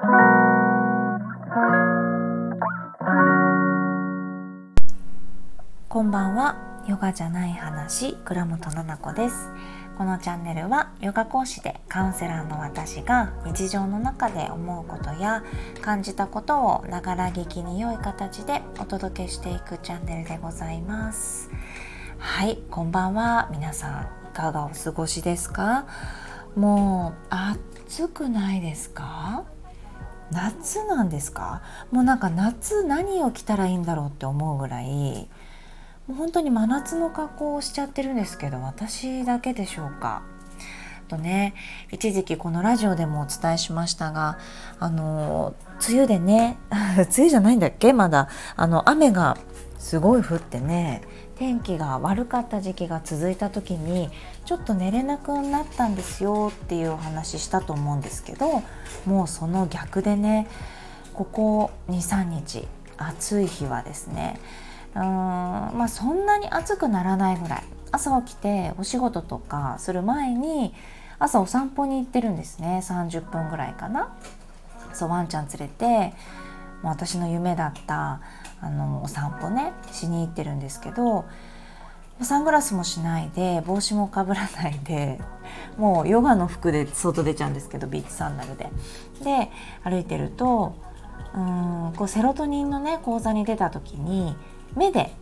[0.00, 0.06] こ
[6.02, 6.56] んばんは。
[6.88, 8.14] ヨガじゃない話。
[8.24, 9.50] 倉本々子です。
[9.98, 15.44] このチャンネルはヨガ講師でカウンセラーの私が日常の中で思うことや
[15.82, 21.50] 感じたことをながら聞きに良い形でお届けしていくチャンネルでございます。
[22.16, 22.56] はい。
[22.70, 23.50] こんばんは。
[23.52, 25.84] 皆さんいかがお過ごしですか？
[26.56, 29.44] もう暑くないですか？
[30.32, 31.62] 夏なんですか？
[31.90, 35.28] もうなんか夏何を着たらいいんだろうって思うぐらい
[36.06, 40.22] もう本当に真夏の格好をしちゃってるんですけど私だけでしょうか？
[41.08, 41.54] とね
[41.90, 44.38] 一時期このラジオでもお伝えしましたが
[44.78, 45.54] あの
[45.88, 47.92] 梅雨でね 梅雨じゃないんだっけ？
[47.92, 48.28] まだ。
[48.56, 49.36] あの雨が
[49.78, 51.02] すごい降ってね
[51.40, 54.10] 天気が悪かった時期が続いた時に
[54.44, 58.62] ちょっと寝れなくなったんですよっていうお話したと思うんですけど
[59.06, 60.46] もうその逆でね
[61.14, 62.68] ここ23日
[62.98, 64.38] 暑い日はですね
[64.94, 65.04] うーん
[65.78, 70.74] まあそんなに暑くならないぐらい朝起きてお仕事とかする前に
[71.18, 74.14] 朝お散歩に行ってるんですね30分ぐらいかな。
[74.92, 76.12] そうワンちゃん連れて
[76.82, 78.20] 私の夢だった
[78.60, 81.24] あのお散歩ねしに行ってるんですけど
[82.22, 85.18] サングラスもしないで帽子もかぶらないで
[85.78, 88.70] もうヨガの服で外出ちゃうんですけどビーチサンダルで。
[89.22, 89.50] で
[89.84, 90.74] 歩いてると
[91.34, 94.34] うんこうセロトニンのね講座に出た時に
[94.76, 95.12] 目で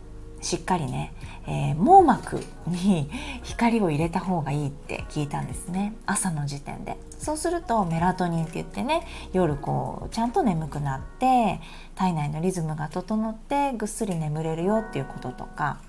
[0.41, 1.13] しっかりね、
[1.47, 3.09] えー、網膜に
[3.43, 5.93] 光を入れた方がいいって聞いたんですね。
[6.05, 6.97] 朝の時点で。
[7.17, 11.59] そうするとメラトニンって言ってね夜こうちゃんと眠くなって
[11.95, 15.81] 体内のリズムが整ってぐっすり眠れるよっていうこととか。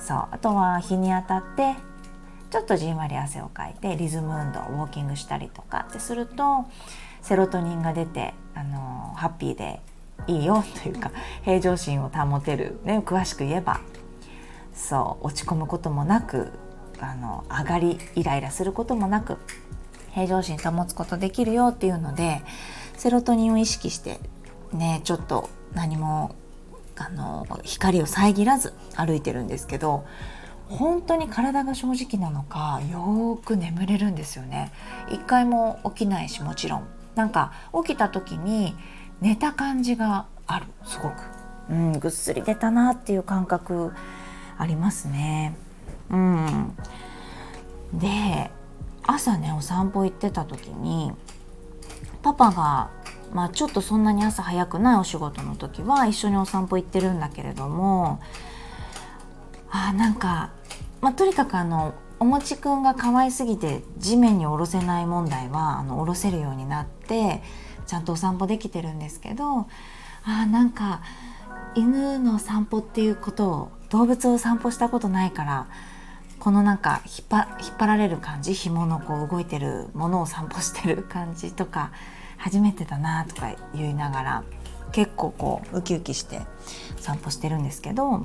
[0.00, 1.74] そうあとは日に当たって
[2.50, 6.64] ちょっとじんわり汗をかいてリズム運動ウォーキングしたりとかってすると
[7.22, 9.80] セロトニンが出てあのハッピーで
[10.26, 11.10] いいよというか
[11.44, 13.80] 平常心を保てる、ね、詳しく言えば
[14.74, 16.52] そう落ち込むこともなく
[16.98, 19.38] あの上がりイライラすることもなく
[20.12, 22.42] 平常心保つことできるよっていうので
[22.96, 24.20] セロトニンを意識して
[24.72, 26.34] ねちょっと何も
[26.96, 30.04] あの光を遮らず歩いてるんですけど
[30.68, 34.70] 本当に体が正直なのかよく眠れるんですよね。
[35.10, 36.88] 一回も起きないしもちろん。
[37.16, 37.52] なんか
[37.84, 38.76] 起きた時に
[39.20, 41.14] 寝た感じがあるすごく、
[41.70, 43.92] うん、ぐっすり出たなっていう感覚
[44.58, 45.56] ありますね。
[46.10, 46.76] うん、
[47.94, 48.50] で
[49.06, 51.12] 朝ねお散歩行ってた時に
[52.22, 52.90] パパが、
[53.32, 58.20] まあ、ちょっとそんなに朝早くないお仕事の時は一緒にお散歩行ってるんだけれども
[59.70, 60.50] あなんか、
[61.00, 67.42] まあ、とにかくあのおもちくんが可愛すぎて地面に下ろせない問題はあの下ろせるようになって
[67.90, 69.66] ちゃんとお散歩できてるんですけど
[70.22, 71.02] あなんか
[71.74, 75.66] 犬の散歩っていうことを動物を散歩したことないから
[76.38, 81.90] このなんか引っ張られる感じ紐のこう動いてるものを散歩してる感じとか
[82.36, 84.44] 初めてだなとか言いながら
[84.92, 86.42] 結構こうウキウキして
[86.96, 88.24] 散歩してるんですけど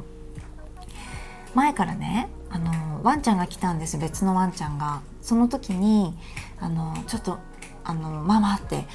[1.55, 5.01] 前からねあのワンちゃんが来たんです別のワンちゃんが。
[5.25, 6.15] その時に
[6.59, 7.39] あのちょっと
[7.83, 8.85] あのママって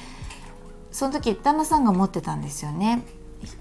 [0.91, 3.03] その時旦那さんが持ってたんですよね。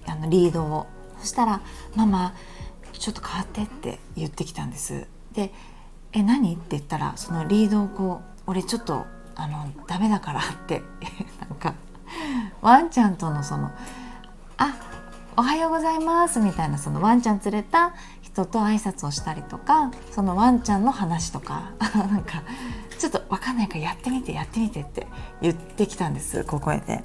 [0.07, 0.87] あのリードを。
[1.21, 1.61] そしたら
[1.95, 2.35] 「ママ
[2.93, 5.07] ちょっと変わって」って言ってきたんです。
[5.33, 5.53] で
[6.13, 10.83] 「え何?」って言ったらそのリードをこう「俺ちょっとあのダメだから」って
[11.49, 11.75] なんか
[12.61, 13.71] ワンちゃんとのその
[14.59, 14.75] 「あ
[15.37, 17.93] おはようございます」みたいなそのワンちゃん連れた
[18.23, 22.43] 人と挨拶をしたりとかそのワンちゃんの話とか なんか
[23.01, 25.07] ちょっと分かんないからやってみてやってみてって
[25.41, 27.03] 言ってきたんです小声で。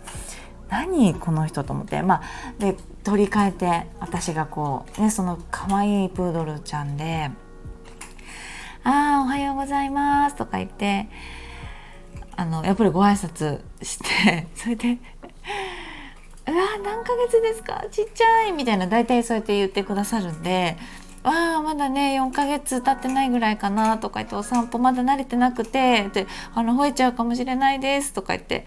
[0.70, 2.22] 何この人と思ってまあ
[2.58, 7.30] で取り替えて私がこうねその可愛いプードルちゃんで
[8.84, 11.08] 「ああおはようございます」とか言って
[12.36, 14.98] あのやっぱりご挨拶して それで
[16.48, 17.84] 「うわ何ヶ月ですか？
[17.92, 20.78] ちっちゃい」みたいな大体そうやって言ってくださるんで
[21.26, 28.66] わあまだね4ヶ月経ってないぐらいかなとか言ってお散歩まだ慣れてなくてであの吠えちゃうかもしれないですとか言って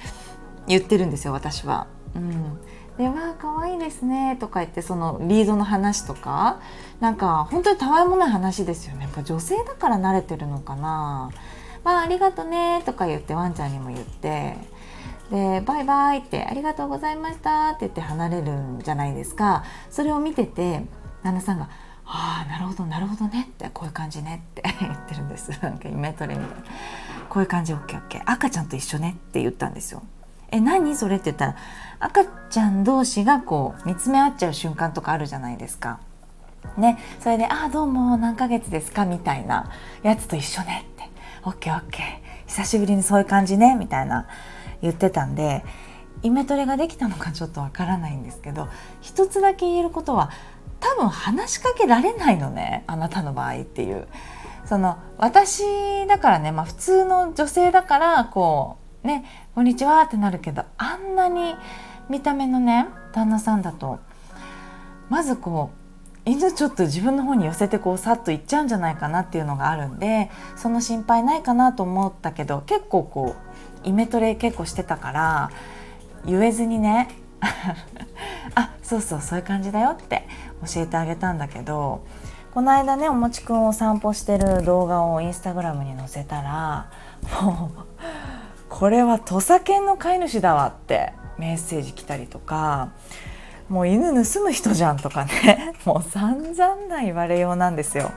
[0.67, 1.87] 言ってるんですよ私は。
[2.17, 2.59] うん、
[2.99, 6.59] で「わあ可愛いですね」とか言ってそのリードの話とか
[6.99, 9.03] なんか本当にたわいもない話ですよね。
[9.05, 11.31] やっぱ女性だから慣れてるのかな
[11.85, 14.57] 「まあ、ありがとね」とか言ってワンちゃんにも言って
[15.31, 19.63] で「バイバイ」って「ありがとうございました」って言って離れるんじゃないですか。
[19.91, 20.85] それを見てて
[21.23, 21.69] 旦那さんが
[22.11, 25.51] 「ああなるほどなるほどねってこういう感じねって 言ってるんです。
[25.63, 26.65] なんかイメトレみたいな
[27.29, 30.03] こういう感じ OKOK 赤ちゃんと一緒ねって言ったんですよ
[30.51, 30.97] 「え何？
[30.97, 31.57] それ?」って言ったら
[32.01, 35.99] 赤ちゃん同士がこう見つめ合っちゃう瞬間とかあるじゃないですか。
[36.77, 39.71] ね、それで「ああどうも何ヶ月ですか?」みたいな
[40.03, 41.11] やつと一緒ねって
[41.45, 42.29] 「オッケーオッケー。
[42.49, 44.27] 久しぶりにそういう感じね」みたいな
[44.81, 45.63] 言ってたんで
[46.23, 48.69] イメトレができたのかちょっとわからないんですけど
[49.01, 50.31] 一つだけ言えることは
[50.81, 54.09] 多分話しかけられないのねあなたの場合っていう。
[54.69, 55.63] その私
[56.09, 61.55] だからね、まあ、普通の女性だからこうね「こんにちは」ってなるけどあんなに
[62.11, 63.99] 見た目のね旦那さんだと
[65.09, 73.37] まずこう犬ちょっと自分の方に寄せてこうさっと行っちゃうんじゃないかなっていうのがあるんでその心配ないかなと思ったけど結構こ
[73.85, 75.51] うイメトレ結構してたから
[76.27, 77.09] 言えずにね
[78.55, 80.27] あそうそうそういう感じだよって
[80.73, 82.05] 教えてあげたんだけど
[82.53, 86.91] この間ねおもちくんを散歩してる動画をインスタグラムに載せたら
[87.43, 87.85] もう
[88.69, 92.93] これは土佐犬の飼い主だわってメッセージ来たりとか
[93.69, 98.11] もう犬盗む人じゃんとかね もう散々な言われようなんですよ。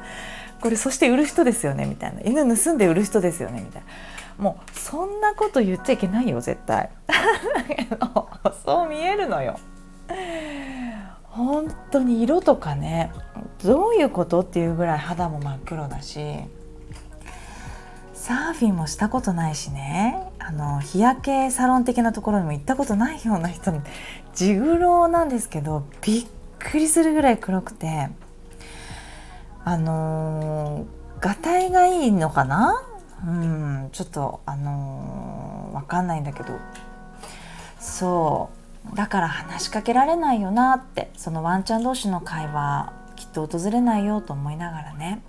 [0.61, 2.21] これそして売る人ですよねみたいな。
[2.21, 4.43] 犬盗んで売る人ですよねみたいな。
[4.43, 6.89] もうそんなこと言っちゃいけないよ絶対。
[8.65, 9.59] そう見えるのよ。
[11.31, 13.11] 本当に色とかね
[13.63, 16.19] どういうことっていうぐらい肌も真っ黒だし
[18.13, 23.79] サーフィンもしたことないしねあの日焼けサロン的なところにも行ったことないような人に
[24.33, 26.25] 地黒なんですけどびっ
[26.59, 28.09] くりするぐらい黒くて
[29.63, 30.85] あの
[31.19, 32.83] がたいがいいのかな？
[33.23, 36.49] うんちょっとあのー、分かんないんだけど。
[37.79, 38.60] そう。
[38.93, 45.21] だから話しかけられないよなってそのワンちゃん同士の会話きっと訪れないよと思いながらね。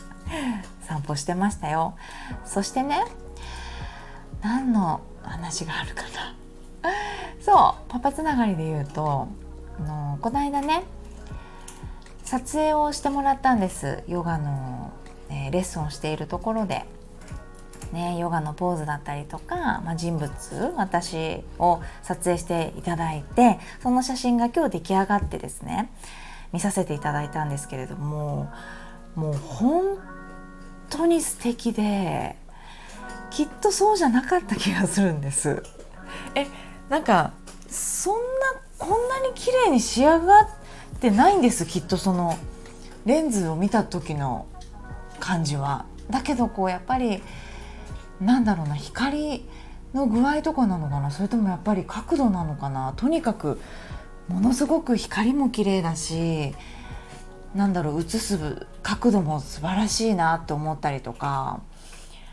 [0.82, 1.96] 散歩してましたよ。
[2.44, 3.04] そしてね
[4.40, 6.36] 何の話があるかな。
[7.40, 9.28] そうパパつながりで言うと
[9.80, 10.84] あのこの間ね
[12.24, 14.02] 撮影をしてもらったんです。
[14.06, 14.92] ヨガの、
[15.28, 16.84] えー、レッスンをしているところで。
[17.92, 20.30] ね、ヨガのポーズだったりとか、まあ、人物
[20.76, 25.90] 私を撮影していただいてその写真が今日出来上がってですね
[26.52, 28.50] 見させていただいたんですけれども
[29.14, 29.98] もう本
[30.90, 32.36] 当に素敵で
[33.30, 35.62] きっとそうじゃなかった気がするんです。
[36.34, 36.46] え
[36.88, 37.32] なんか
[37.68, 38.20] そんな
[38.78, 40.48] こんなに綺麗に仕上がっ
[41.00, 41.66] てないんです？
[41.66, 42.36] きっとその
[43.04, 44.46] レンズを見た時の
[45.18, 45.86] 感じは。
[46.08, 47.22] だけどこうやっぱり
[48.20, 49.46] なんだろうな光
[49.94, 51.10] の具合とかなのかな？
[51.10, 52.92] それともやっぱり角度なのかな？
[52.96, 53.60] とにかく
[54.28, 56.54] ものすごく光も綺麗だし
[57.54, 61.60] なんだろう映す角度も素晴らしいなって思ったりとか。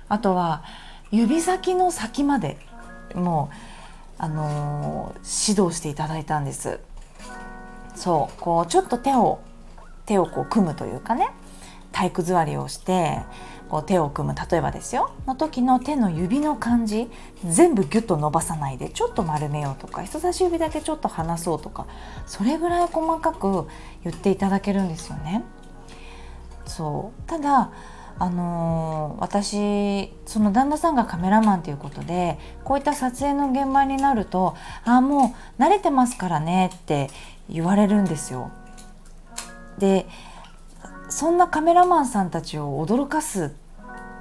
[0.09, 0.63] あとは
[1.11, 2.57] 指先の先まで
[3.15, 3.55] もう
[4.19, 6.79] あのー、指導していただいたんです。
[7.95, 9.39] そうこうちょっと手を
[10.05, 11.29] 手をこう組むというかね。
[11.91, 13.19] 体育座りをして
[13.69, 17.09] こう手を組む例えばですよの時の手の指の感じ
[17.45, 21.87] 全部ギュッと伸ばさないでちょっと丸めようとか人差し指だけちょっと離そうとか
[22.25, 23.67] それぐらい細かく
[24.03, 25.43] 言っていただけるんですよね。
[26.65, 27.71] そうただ
[28.19, 34.55] あのー、私その旦那さんがカメラマンということでこういった撮影の現場になると
[34.85, 37.09] 「ああもう慣れてますからね」って
[37.49, 38.51] 言われるんですよ。
[39.77, 40.07] で
[41.13, 43.51] そんなカメラマンさんたちを驚かす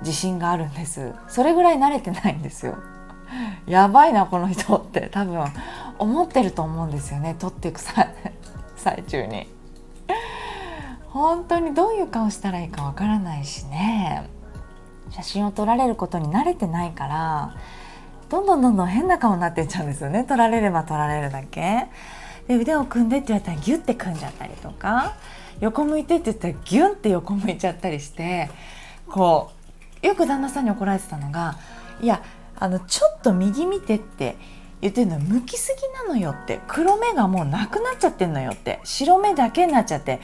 [0.03, 1.15] 自信があるんです。
[1.27, 2.77] それぐらい慣れてないんですよ。
[3.67, 5.09] やばいなこの人って。
[5.11, 5.43] 多分
[5.99, 7.35] 思ってると思うんですよね。
[7.39, 7.81] 撮っていく
[8.77, 9.51] 最中に。
[11.09, 14.29] 本当にどういう顔したらいいかわからないしね。
[15.13, 17.55] 写真を撮られることに慣れてないから
[18.29, 20.25] どんどんどんどん変な顔になってっちゃうんですよね。
[20.25, 21.89] 撮られれば撮られるだけ。
[22.49, 25.17] で腕を組んでって言われたらギュッて組んじゃったりとか
[25.61, 28.51] 横向いてって言ったらギュンって横向いちゃったりして
[29.07, 29.53] こ
[30.03, 31.57] うよく旦那さんに怒られてたのが
[32.01, 32.23] いや
[32.57, 34.37] あのちょっと右見てって
[34.81, 40.21] 言ってるの向きすぎなのよって黒目がもうなくなっちゃってんのよって白目だけになっちゃって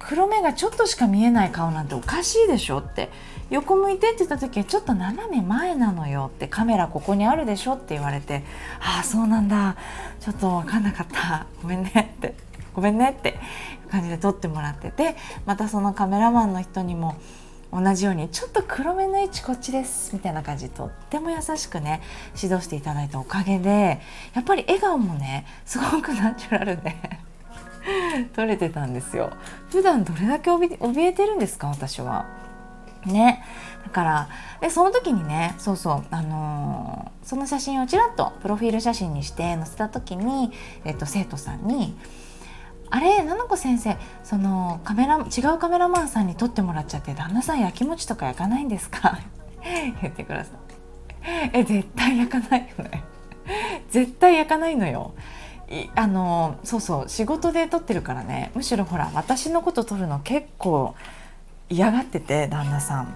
[0.00, 3.10] 黒目がちょっとしか見えない顔なんておかしいでしょって
[3.52, 8.42] 横向いてって言った時はちょっと斜め前なのよってカメラここにあるでしょって言われて
[8.80, 9.76] ああそうなんだ。
[10.20, 11.46] ちょっと分かんなかった。
[11.62, 12.34] ごめんねって。
[12.74, 13.38] ごめんねって
[13.90, 17.16] 感じで撮ってもらっててまたそのカメラマンの人にも
[17.72, 22.02] 同じようにちょっと黒目の位置こっちですみたいな感じとっても優しくね
[22.40, 24.00] 指導していただいたおかげで
[24.34, 26.94] やっぱり笑顔もねすごくナチュラルで
[28.34, 29.30] 撮れてたんですよ。
[29.70, 32.26] 普段どれだけ怯えてるんですか私は。
[33.06, 33.44] ね
[33.84, 34.28] だから
[34.60, 40.52] でその時にねそうそうあのー、その写真をちらっとプロフィール写真にして載せた時に、
[40.84, 41.96] えっと、生徒さんに
[42.90, 49.18] 「あれ菜々子先生そのカメラ違うカメラマンさんに撮ってもらっちゃって旦那さん焼き餅とか焼かないんですか?
[50.02, 50.72] 」言ってください。
[51.52, 53.04] え絶対焼かないよね
[53.90, 55.14] 絶対焼かないのよ
[55.94, 60.94] あのそうそう仕事で撮ってるからねむしろほら私のこと撮るの結構
[61.72, 63.14] 嫌がってて旦那さん。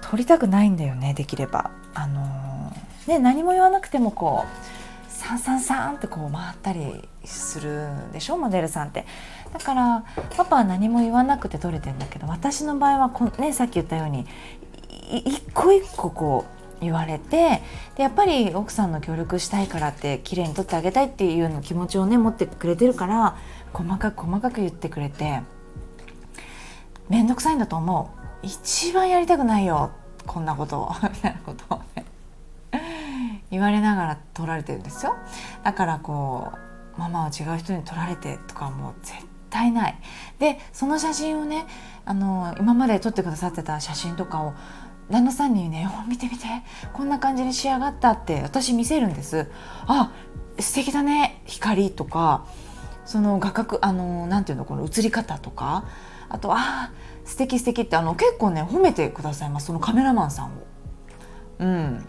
[0.00, 1.70] 撮りたくないんだよねできれば。
[1.94, 2.72] あの
[3.06, 9.06] ね何も言わなくてもこうサンサンサンってこう回ったりするでしょモデルさんって。
[9.52, 10.04] だから
[10.36, 14.26] パパは何も言わなくて撮れてんだけど私の場合はこ、ね、さっき言ったように
[15.10, 16.46] 一個一個こ
[16.80, 17.62] う言われて
[17.96, 23.36] でやっぱり奥さんの協力したいからって綺麗に撮ってあげたいっていうような気持ちをね持ってくれてるから
[23.72, 25.42] 細かく細かく言ってくれて
[27.12, 28.10] 面倒くさいんだと思
[28.42, 28.46] う。
[28.46, 29.90] 一番やりたくないよ。
[30.26, 30.92] こんなことを。
[31.04, 32.06] みたいなことをね。
[33.50, 35.14] 言われながら撮られてるんですよ。
[35.62, 36.52] だからこ
[36.96, 39.14] うママは違う人に撮られてとかもう絶
[39.50, 39.98] 対ない。
[40.38, 41.66] でその写真をね
[42.06, 44.54] あの今まで撮ってくださってた写真とかを
[45.10, 46.46] 旦那さんにね「見て見て。
[46.94, 49.50] こんな感じに仕上がった」って私見せるんです。
[49.86, 50.12] あ
[50.58, 51.42] 素敵だね。
[51.44, 52.46] 光とか
[53.04, 55.84] その画角あのなんていうのこの映り方とか。
[56.32, 56.90] あとあ
[57.24, 59.66] 素敵素敵ってあの結構ね褒めてくださいます。
[59.66, 60.50] そのカメラマンさんを。
[61.60, 62.06] うん。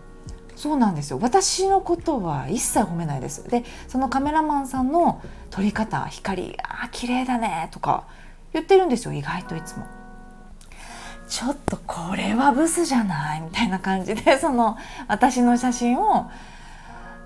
[0.56, 1.20] そうなんですよ。
[1.22, 3.48] 私のことは一切褒めないです。
[3.50, 8.06] でそのカメラマンさんの撮り方光あ綺麗だねとか
[8.54, 9.14] 言ってるんですよ。
[9.14, 9.86] 意外といつも。
[11.28, 13.42] ちょっとこれはブスじゃない？
[13.42, 14.78] みたいな感じで その
[15.08, 16.30] 私の写真を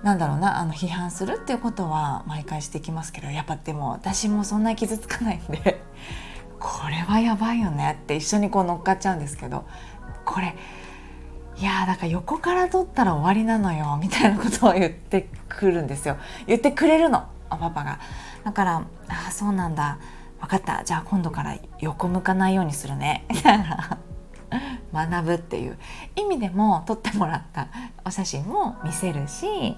[0.02, 5.80] なんだろうなあの批判するっていうことは毎回してきますけどやっぱでも私もそんな傷つかないんで。
[6.60, 9.64] これはやばいよねって一緒にこう乗っかっちゃうんですけど
[10.24, 10.54] これ
[11.58, 16.16] いやだから横から撮ったら終わりなのよみたいなことを言ってくるんですよ。
[16.46, 17.98] 言ってくれるのパパが。
[18.44, 18.84] だからあ
[19.28, 19.98] あそうなんだ。
[20.40, 20.84] 分かった。
[20.84, 23.24] じゃあ今度から横向かないようにするね。
[23.28, 23.98] みたいな。
[24.92, 25.78] 学ぶっていう。
[26.14, 27.66] 意味でも撮ってもらった。
[28.04, 29.76] お写真も見せるし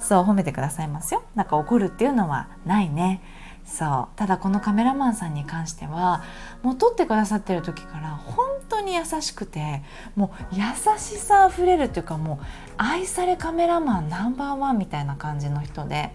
[0.00, 1.22] そう褒めてくださいますよ。
[1.36, 3.22] なんか怒るっていうのはないね。
[3.64, 4.16] そう。
[4.16, 6.22] ただこのカメラマンさんに関しては
[6.62, 9.82] もう撮ってくださってる時から本当に優しくて
[10.16, 10.62] もう優
[10.98, 12.44] しさあふれるっていうかもう
[12.76, 16.12] 愛されカメラマンナンバーワンみたいな感じの人で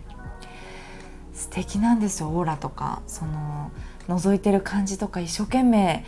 [1.34, 3.02] 素敵なんですよオーラとか。
[3.08, 3.72] その
[4.08, 6.06] 覗いてる感じとか一生懸命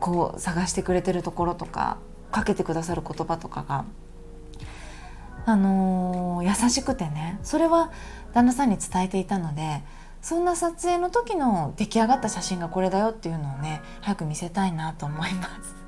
[0.00, 1.98] こう探してくれてるところとか
[2.30, 3.84] かけてくださる言葉とかが
[5.44, 7.90] あのー、優しくてねそれは
[8.34, 9.82] 旦那さんに伝えていたので
[10.20, 15.78] そんな撮影の時の出来上がった写真がこれだよっていうのをね早く見せたいなと思います。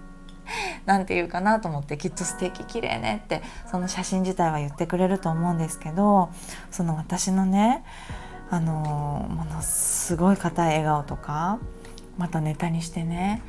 [0.87, 6.31] なんて言うかなと思ってきっと素敵綺麗ねってその写真自体は言ってくれると思うんですけど
[6.71, 7.85] その私のね
[8.51, 11.59] あのものすごい硬い笑顔とか
[12.19, 13.43] またネタにしてね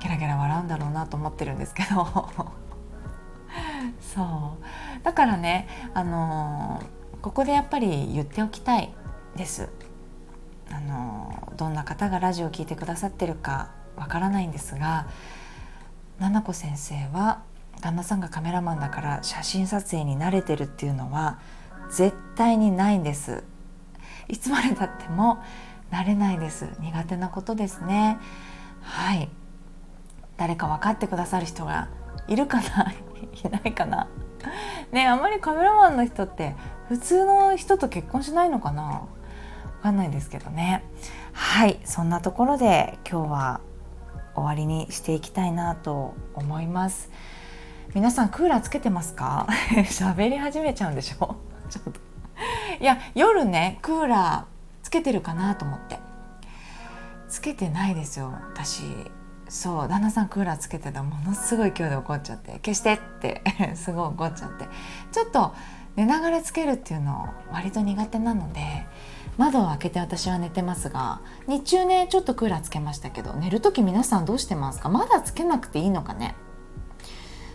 [0.00, 2.06] ゲラゲラ笑うんだろうなと思ってるんですけど。
[4.14, 5.04] そう。
[5.04, 6.82] だからねあの
[7.22, 8.92] ここでやっぱり言っておきたい
[9.36, 9.68] です。
[10.70, 15.06] あのどんな方がラジオを聴いてくださってるかわからないんですが
[16.18, 17.42] 菜々子先生は
[17.80, 21.38] 旦那さんがカメラマンだから写真撮影に慣れてるっていうのは
[21.90, 23.44] 絶対にないんです。
[24.28, 25.38] いつまでたっても
[25.92, 26.68] 慣れないです。
[26.80, 28.18] 苦手なことですね。
[28.80, 29.28] はい。
[30.36, 31.88] 誰か分かってくださる人が
[32.28, 32.92] いるかな？
[33.44, 34.08] いないかな？
[34.90, 36.56] ねあんまりカメラマンの人って
[36.88, 39.02] 普通の人と結婚しないのかな？
[39.86, 40.82] かんないですけどね。
[41.32, 41.78] はい。
[41.84, 43.60] そんなところで今日は
[44.34, 47.10] 終わりにしていきたいなと思います。
[47.94, 49.46] 皆さんクーラーつけてますか？
[49.86, 51.36] 喋り始めちゃうんでしょ？
[51.70, 52.00] ちょっと。
[52.80, 56.00] いや夜ねクーラーつけてるかなと思って。
[57.28, 58.82] つけてないですよ私。
[59.48, 61.04] そう旦那さんクーラーつけてた。
[61.04, 62.54] ものすごい勢いで怒っちゃって。
[62.64, 63.44] 消してって。
[63.76, 64.68] すごい怒っちゃって。
[65.12, 65.54] ちょっと
[65.94, 68.60] 寝ながらつけるっていうの割と苦手なので
[69.36, 74.88] 窓を開けて私は寝てますが日中ねちょっとクーラーつけましたけど寝る時皆さんどうしてますか？
[74.88, 76.34] まだつけなくていいのかね？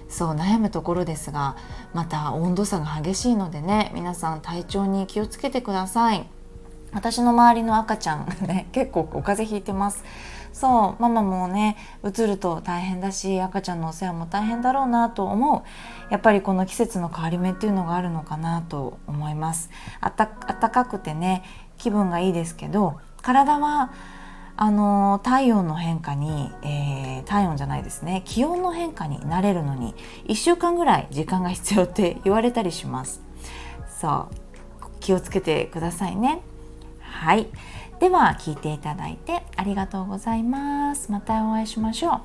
[0.10, 1.56] そう悩むところですが
[1.94, 6.28] また温度差が激しいのでね皆さん体調に気をつけてください。
[6.94, 10.04] 私の周りの赤ちゃんね 結構お風邪ひいてます。
[10.52, 16.12] そうママもねうつると大変だし赤ちゃんのお世話も大変だろうなと思う。
[16.12, 19.70] やっぱりこの季節の変わり目っていうのがあるのかなと思います。
[20.02, 21.44] あったかくてね
[21.82, 23.92] 気分がいいですけど体は
[24.56, 29.96] あの体温の変化に、えー、体温じゃないですね気温の変化に慣れるのに
[30.28, 33.22] 1週間ぐらい時間が必要って言われたりします。
[34.00, 34.36] そう。
[35.00, 36.42] 気をつけてくださいね。
[37.00, 37.48] はい。
[38.00, 41.12] では聞いていただいてありがとうございます。
[41.12, 42.22] またお会いしましょ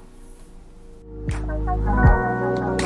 [2.83, 2.86] う。